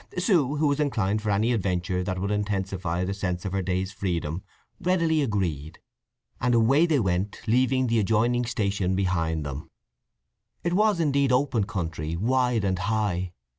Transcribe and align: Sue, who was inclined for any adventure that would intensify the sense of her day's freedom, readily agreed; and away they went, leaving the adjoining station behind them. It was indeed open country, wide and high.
Sue, 0.17 0.55
who 0.55 0.65
was 0.65 0.79
inclined 0.79 1.21
for 1.21 1.29
any 1.29 1.53
adventure 1.53 2.03
that 2.03 2.17
would 2.19 2.31
intensify 2.31 3.03
the 3.03 3.13
sense 3.13 3.45
of 3.45 3.51
her 3.51 3.61
day's 3.61 3.91
freedom, 3.91 4.41
readily 4.81 5.21
agreed; 5.21 5.77
and 6.39 6.55
away 6.55 6.87
they 6.87 6.99
went, 6.99 7.39
leaving 7.45 7.85
the 7.85 7.99
adjoining 7.99 8.45
station 8.45 8.95
behind 8.95 9.45
them. 9.45 9.69
It 10.63 10.73
was 10.73 10.99
indeed 10.99 11.31
open 11.31 11.65
country, 11.65 12.15
wide 12.15 12.63
and 12.63 12.79
high. 12.79 13.33